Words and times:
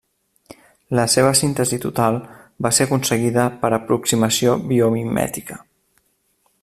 La 0.99 1.03
seva 1.15 1.33
síntesi 1.39 1.79
total 1.83 2.17
va 2.67 2.71
ser 2.77 2.87
aconseguida 2.89 3.45
per 3.65 3.71
aproximació 3.79 4.57
biomimètica. 4.73 5.61